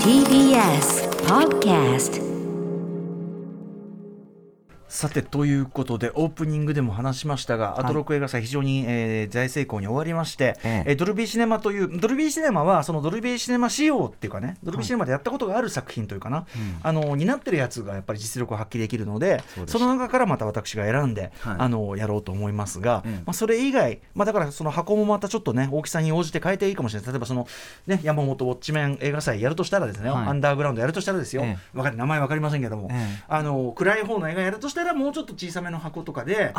[0.00, 2.16] TBS Podcast
[4.96, 10.90] さてということでオープニングでも話しましたが、アトロク映画祭非常に、えー大成功に終わりまして、ええ。
[10.92, 16.46] えードルビーシネマというドルビーシネマはそのドルビーシネマ仕様っていうかねドルビーシネマでやったことがある作品というかな、
[16.82, 21.56] あの担ってるやつがやっぱり実力を発揮できるのでその中からまた私が選んで、はい。
[21.58, 23.12] あのやろうと思いますが、うん。
[23.16, 27.10] まあ、それ以外、まあ、だからその箱もまたちょっとね大きさに応じて変えていいかもしれない。
[27.10, 27.46] 例えばその、
[27.86, 30.26] ね、山本ウォッチメン映画祭やるとしたらですね、はい。
[30.28, 31.58] アンダーグラウンドやるとしたらですよ、え。
[31.74, 31.98] わかる。
[31.98, 33.24] 名前わかりませんけども、ええ。
[33.28, 36.52] あの暗い方の映画やるとしたらもうちょっと小さめの箱とかでや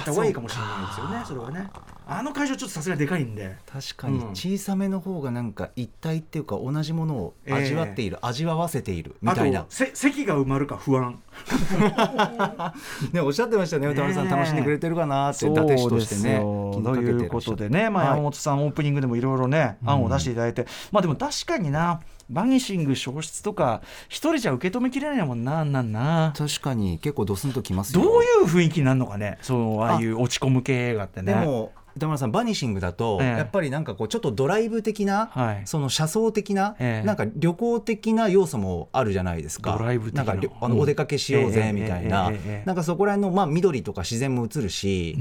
[0.00, 1.70] った方がいいかもしれないですよねそれはね。
[2.06, 3.56] あの会場ちょっとさすがにでかいんで。
[3.66, 4.30] 確かにうん。
[4.34, 9.66] 小さめの方がなんか一体っていうか同じものを味わっている、味わわせているみあたいな。
[9.68, 11.20] 席が埋まるか不安
[13.12, 13.86] ねおっしゃってましたね。
[13.86, 18.12] 歌丸さん楽しんでくれてるかなって伊達氏としてねということでね、まあ、はい。
[18.16, 26.32] 山本さん、オープニングでもいろいろね、案を出していただいて、まあでも確かにな、バニシング消失とか、一人じゃ受け止めきれないもんな、なんな。
[26.36, 28.02] 確かに結構ドスンときますよ。
[28.02, 31.34] どういう雰囲気になるのかね、そうああいう落ち込む系映画ってね。
[31.34, 33.28] でも歌丸さんバニシングだと、ええ。
[33.38, 35.62] やっぱりなんかこうちょっとドライブ的な、はい。
[35.64, 37.06] その車窓的な、ええ。
[37.06, 39.76] なんか旅行的な要素もあるじゃないですか。
[39.78, 40.24] ドライブ的な。
[40.24, 40.72] なんかあうん。
[40.72, 42.30] のお出かけしようぜええみたいな、
[42.64, 45.18] なんかそこら辺の、まあ、緑とか自然も映るし、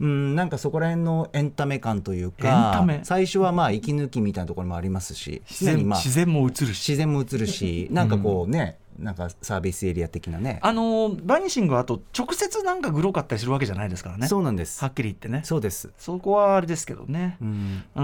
[0.00, 0.34] うん。
[0.34, 3.00] なんかそこら辺のエンタメ感というエンかタメ。
[3.04, 6.88] 最初はまあ息抜きみたいなところもありますし自然まあ自然も映るし。
[6.90, 10.58] 自然も映るしなんかこうね、なんかサービスエリア的なね。
[10.62, 14.26] あのーバニシングはあと直接なんかグロかったりするわけじゃないですからね。
[14.26, 14.80] そうなんです。
[14.80, 15.42] はっきり言ってね。
[15.44, 17.36] そうです、そこはあれですけどね。
[17.40, 18.02] うん、うー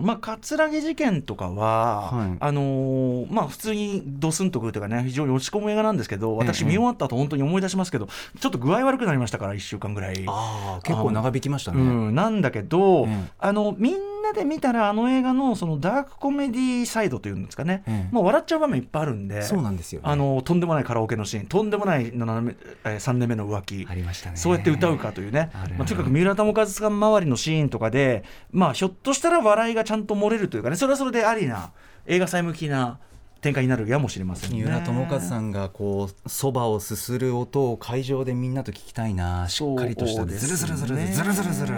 [0.00, 0.02] ん。
[0.04, 2.36] まあ葛城事件とかは、はい。
[2.40, 6.64] あのーまあ普通にドスンとくるというかね非常に落ち込む映画なんですけど私え。
[6.64, 8.08] え見終わった後本当に思い出しますけど、
[8.40, 10.24] ちょっと具合悪くなりましたから1週間ぐらい。
[10.26, 13.24] ああ結構長引きましたね、うん、なんだけど、ええ。
[13.38, 13.98] あのみんな
[14.32, 24.36] で見たらあの映画のそのダークコメディサイドというんですかね、ええもう笑っちゃう場面いっぱいあるんでそうなんですよね、あのとんでもないカラオケのシーンとんでもない7年目、えー3年目の浮気ありましたね。
[24.36, 25.50] そうやって歌うかというね。
[25.76, 31.72] まあ、とにかく三浦友和さん周りのシーンとかで、まあ、ひょっとしたら笑いがちゃんと漏れるというかねそれはそれでありな
[32.06, 32.98] 映画祭向きな
[33.44, 34.56] 展開になるやもしれませんね。
[34.56, 39.46] 三浦友和さんがこうそばをすする音を会場でみんなと聞きたいな。
[39.50, 40.22] しっかりとした。
[40.22, 41.74] そうですズルズルズルねズルズルズル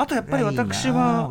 [0.00, 1.28] あとやっぱり私は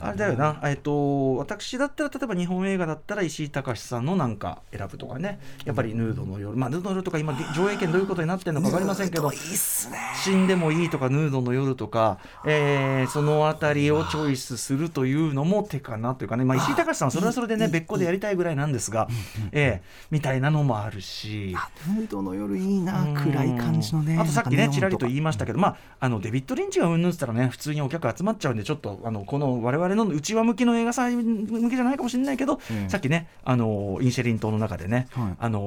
[0.00, 5.38] あれだよな、えっと、私だったら例えば日本映画だったら石井隆さんのなんか選ぶとかね。
[5.66, 6.56] やっぱりヌードの夜。
[6.56, 9.30] まあヌードの夜とか今上映権どういうことになってるのか分かりませんけど。
[9.30, 19.08] 死んでもいいとかヌードの夜とか、えーそのあたりをチョイスするというのも手かなというかね、まあ、石井隆さんはそれはそれでね別個でやりたいぐらいなんですが、
[19.52, 21.54] えーみたいなのもあるし。
[21.86, 35.34] ヌードの夜いいなうん暗い感じのねあとさっきねちらりと言いまししたけど、まあ、あのデビッド・リンチがうんぬんって言ったらね普通にお客集まっちゃうんでちょっとあのこの我々の内輪向きの映画祭向きじゃないかもしれないけど、ええさっきねあのインシェリン島の中でね、はい。
[35.38, 35.60] あの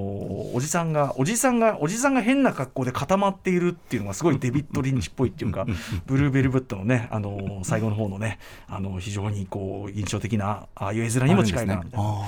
[0.54, 5.66] おじさんがおじさんがおじさんが変な格好で固まっているっていうのがすごいデビッド・リンチっぽいっていうか
[6.06, 12.20] ブルーベルブッドのねあの最後の方のねあの非常にこう印象的なああいう絵面にも近いなみたいな。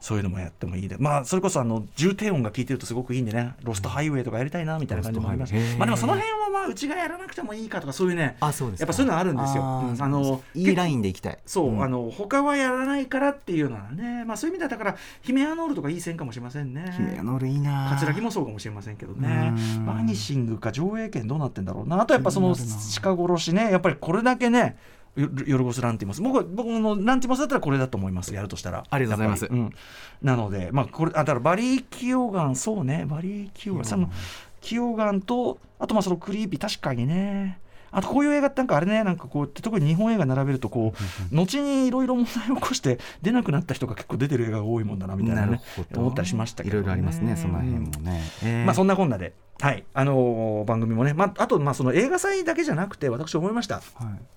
[0.00, 5.54] そういうのもやってもいいで、まあ、それこそあの重低音が効いてるとすごくいいんでね、ロストハイウェイとかやりたいなみたいな感じもあります。
[5.76, 8.82] まあ、でもその辺はまあうちがやらなくてもいいかとか、そういうね、あそうですか。
[8.82, 9.57] やっぱそういうのあるんですよ。
[9.58, 11.38] あーうんあのいいラインでいきたい。
[11.46, 11.82] そう、ん。
[11.82, 16.92] あの他はやらないからっていうのはね、まあ、そういう意味ではだから、ヒメアノールとかいい線かもしれませんね。
[16.96, 19.52] ヒメアノールいいな桂木もそうかもしれませんけどね。
[19.76, 19.86] う、ん。
[19.86, 22.54] バニシングか上映権どうなってんだろうな、あとやっぱその
[23.02, 24.76] 鹿殺しね、やっぱりこれだけね、
[25.16, 26.22] よヨルゴス・ランティモス。
[26.22, 28.32] 僕は僕のランティモスだったらこれだと思います。
[28.32, 28.84] やるとしたら。
[28.88, 29.46] ありがとうございます。
[29.46, 29.70] うん、
[30.22, 33.04] なのでまあこれあだからバリー・キオガンそうね。
[33.08, 34.10] バリー・キオガン。
[34.60, 37.60] キオガンとあとまあそのクリーピー確かにね
[37.90, 40.94] あとこういう映画ってなんかあれねなんかこう特に日本映画並べるとこ
[41.32, 45.60] う後にいろいろ問題を起こして出なくなった人が結構出てる映画が多いもんだなみたいなね
[45.94, 48.64] 思ったりしましたけど、いろいろありますねその辺もね、えー。
[48.64, 49.84] まあそんなこんなで、はい。
[49.92, 53.76] あのー番組もね、まあ、あとまあその映画祭だけじゃなくて私思いました。
[53.76, 53.84] はい。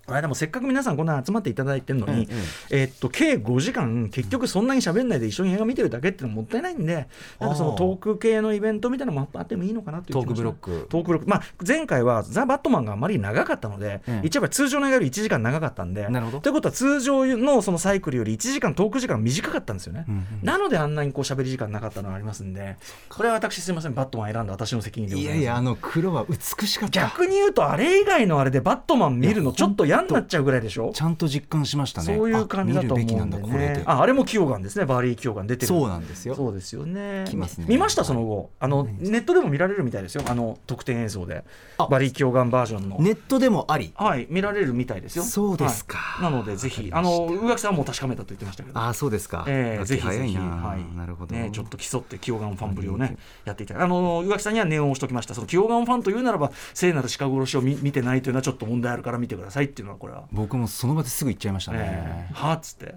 [0.05, 2.27] この間もせっかく皆さんこんな集まっていただいてるのに、
[2.69, 7.07] ええーっと計5時間結局そんなに喋んないで一緒に映画見てるだけっていうのもったいないんで
[7.39, 10.87] なんかそのトーク系のイベントみたいなのもあってもいいのかなというトークブロック。
[10.89, 11.29] トークブロック。
[11.29, 16.39] まあ前回はザ・バットマンがあまり長かったので、ええ一応通常の映画より1時間長かったんでなるほど。
[16.39, 20.25] ということは通常のそのサイクルより1時間トーク時間短かったんですよね、うんうん。
[20.41, 22.77] なのであんなにこう喋り時間なかったのがありますんで。
[23.09, 23.93] これは私すみません。
[23.93, 27.01] バットマン選んだ私の責任いやいやあの黒は美しかった。
[27.01, 30.91] 逆に言うとあれ以外のあれでバットマン見るのちょっと嫌になっちゃうぐらいでしょ？
[30.93, 32.15] ちゃんと実感しましたね。
[32.15, 33.83] そういう感じだと思うんでね。
[33.85, 34.85] ああれもキオガンですね。
[34.85, 35.67] バリー・キオガン出てる。
[35.67, 36.35] そうなんですよ。
[36.35, 37.25] そうですよね。
[37.67, 38.51] 見ましたその後。
[38.59, 40.23] あのネットでも見られるみたいですよ。
[40.27, 41.43] あの特典映像で。
[41.77, 42.97] あバリー・キヨガンバージョンの。
[42.99, 43.93] ネットでもあり。
[43.95, 44.27] はい。
[44.29, 45.23] 見られるみたいですよ。
[45.23, 45.97] そうですか。
[45.97, 46.31] はい。
[46.31, 48.79] なのでぜひあの宇垣さんはもう確かめたと言ってましたけど。
[48.79, 60.25] ああそうですか、えー、ぜひぜひ、はい、なるほど、ね、ちょっと競って、清眼ファンぶりをね、やっていただあの宇垣さんには念を押しておきました、その清眼ファンというならば、聖なる鹿殺しを見見てないというのは、ちょっと問題あるから見てくださいっていうのは、これは。
[60.31, 62.95] 僕もその場ですぐ行っちゃいましたね、えーはあっつって、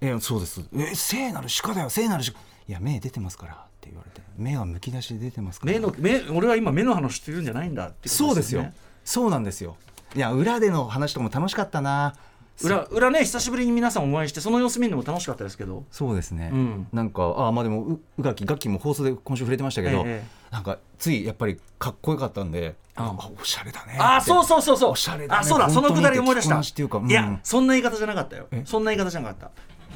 [0.00, 0.62] ええそうです。
[0.76, 1.90] え聖なる鹿だよ。
[1.90, 2.30] 聖なる鹿。
[2.30, 4.20] いや目出てますからって言われて。
[4.36, 5.72] 目はむき出しで出てますから。
[5.72, 8.62] 目の目俺は今、目の話してるんじゃないんだっていうそうですよ。
[8.62, 8.74] ね
[9.04, 9.76] そうなんですよ。
[10.14, 12.14] いや裏での話とかも楽しかったな
[12.62, 16.88] 裏裏ね、久しぶりに皆さんお会いして、その様子見るのも楽しかったですけど、そうですね、うん。
[16.92, 23.30] なんかあまあでもう宇垣楽器も放送で今週触れてましたけど、ええなんかついやっぱりかっこよかったんで、ああ。
[23.40, 25.40] おしゃれだねああ、そうそうそうそう、おしゃれだね。
[25.40, 26.54] あそうだ、そのくだり思い出した。
[26.54, 27.10] いうん。
[27.10, 28.46] いや、そんな言い方じゃなかったよ。
[28.50, 28.62] え？
[28.64, 29.46] そんな言い方じゃなかった。
[29.46, 29.52] こ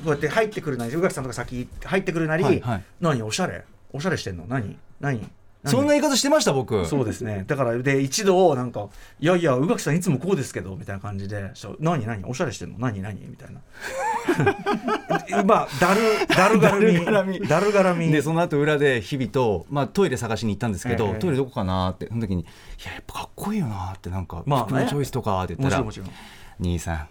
[0.07, 2.85] うやって入ってくるなり、宇垣さんとか先入ってくるなり、はいはい。
[3.01, 3.65] 何、おしゃれ？
[3.93, 4.45] おしゃれしてんの？
[4.47, 5.21] 何何？
[5.21, 5.31] 何？
[5.65, 6.85] そんな言い方してました僕。
[6.87, 7.45] そうですね。
[7.47, 8.89] だから、で、一度、なんか、
[9.21, 12.79] いやいや、宇垣さんいつもこうですけど、みたいな感じで、何、何、おしゃれしてんの？
[12.79, 13.21] 何、何？
[13.29, 13.61] みたいな。
[15.45, 16.93] まあ、だる、だるがらみ。
[16.93, 17.41] だるがらみ。
[17.41, 18.11] だるがらみ。
[18.11, 21.15] でその後裏で日々と、まあ、トイレ探しに行ったんですけど、ええ。
[21.19, 22.45] トイレどこかなってその時に「い
[22.85, 24.67] ややっぱかっこいいよな」ってなんか、まあね。
[24.67, 26.17] 服のチョイスとかって言ったらもちろんもち
[26.61, 27.09] 「兄さん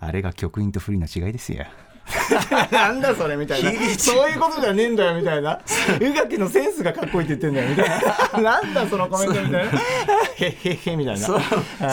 [0.00, 1.64] あれが局員と不利の違いですよ」
[2.72, 3.70] なんだそれみたいな。
[3.98, 5.60] そういうことじゃねえんだよみたいな。
[6.00, 8.52] 宇垣のセンスがかっこいいって言ってんだよみたいな。
[8.60, 9.58] なんだそのコメントみたいな。
[9.60, 11.26] へっへっへみたいな。
[11.26, 11.32] そ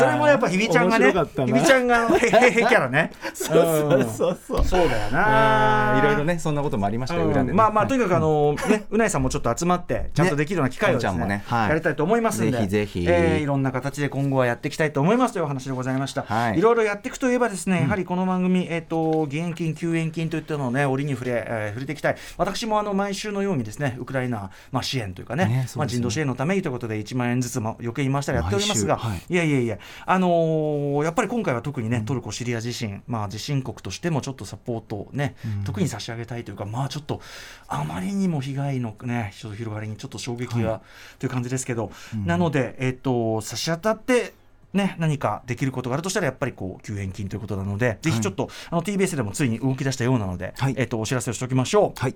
[0.06, 3.12] れもやっぱひびちゃんがねひびちゃんがへへへキャラね。
[3.34, 4.38] そうそうそう。
[4.48, 11.36] そうそうだよあなーいろいろねそんなこともありましたよ、ね、まあまあとにかくあはいのねうないさんもちょっと集まってちゃんとできるような機会をですねかんちゃんもね。
[11.38, 11.70] ねはい。
[11.70, 13.06] やりたいと思いますんでぜひぜひ。
[13.08, 16.24] えーいろんな形で今後はやっていきたいと思いますというお話でございました。
[16.24, 16.58] はい。
[16.58, 22.16] いろいろやっていくといえばですねやはりこの番組えっと義援金救援金といったのをね折に触れえー触れていきたい。
[22.38, 29.22] 私もあの毎週のようにですねウクライナまあ支援というかねねねまあ人道支援のためにということで1万円ずつも余計言いましたらやっておりますがはい。
[29.30, 35.36] いやいやいや、あのーやっぱり今回は特にね、トルコ・シリア地震、まあ、地震国としてもちょっとサポートをね、
[35.66, 37.22] 特に差し上げたいというか、まあ、ちょっと
[37.68, 40.82] あまりにも被害のね、ちょっと広がりにちょっと衝撃が、
[41.20, 41.92] という感じですけど、
[42.26, 44.34] なので、えっ、と、差し当たって、
[44.76, 50.76] ね、何かできることがあるとしたらやっぱりこう救援金ということなので、ぜひちょっとあの TBS でもついに動き出したようなので、はい。
[50.78, 52.00] えっとお知らせをしておきましょう。
[52.00, 52.16] はい。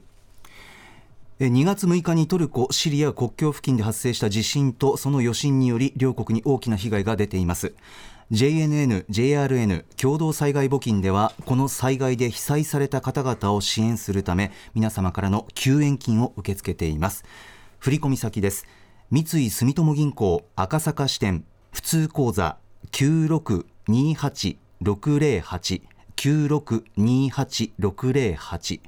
[1.39, 7.73] え2月6日にトルコ・シリア国境付近で発生した地震とその余震により両国に大きな被害が出ています。
[8.31, 17.23] JNN、JRN 共同災害募金ではこの災害で被災された方々を支援するため皆様からの救援金を受け付けています。
[17.79, 18.67] 振込先です。
[19.09, 21.45] 三井住友銀行赤坂支店
[21.79, 22.57] 普通口座
[22.91, 24.57] 9628608
[26.17, 28.81] 9628608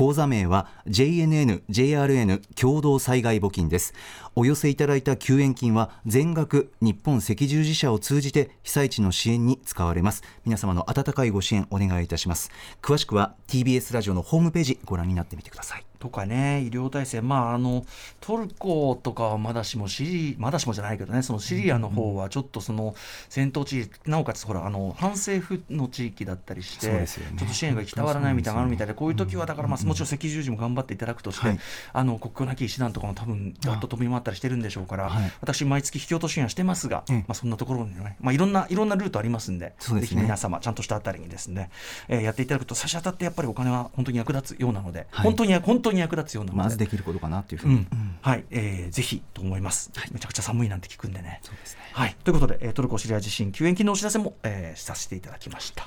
[0.00, 3.92] 口座名は JNN、JRN 共同災害募金です。
[4.34, 10.22] お寄せいただいた救援金は全額日本赤十字社を通じて被災地の支援に使われます。
[10.46, 12.50] 皆様の温かいご支援お願いいたします。
[12.80, 15.84] 詳しくは TBS ラジオのホームページご覧になってみてください。
[16.00, 17.84] とかね、医療体制、まあ、あの
[18.20, 22.94] トルコとかはまだしもシリ、まだしもじゃないけどね、そのシリアの方はちょっとその
[23.28, 27.06] 戦闘地域、なおかつほらあの反政府の地域だったりして、ね。
[27.06, 31.58] ちょっと支援が行き渡らないみたいなのがあるみたいで、こういう時はだから、まあ、もちろん赤十字も頑張っていただくとして、はい。
[31.92, 35.32] あの国境なき医師団とかも多分ざっと飛び回ったりしてるんでしょうから、はい。
[35.40, 37.16] 私、毎月引き落としはしてますが、ええ。
[37.18, 40.00] まあ、そんなところにね、まあ、いろんないろんなルートありますんで、ですね。
[40.00, 41.70] ぜひ皆様、ちゃんとしたあたりにですね、
[42.08, 45.24] えーやっていただくと、差し当たってやっぱりお金は本当に役立つようなので、はい。
[45.24, 46.62] 本当に本当に役立つようなので。
[46.62, 48.16] まずできることかなっていうふうに、うん。
[48.20, 51.40] はい、えーぜひと思います、めちゃくちゃ寒いなんて聞くんでね。
[51.42, 51.80] そうですね。
[51.92, 55.86] はい、ということで、えートルコ・シリア地震救援金のお知らせも、えーさせていただきました。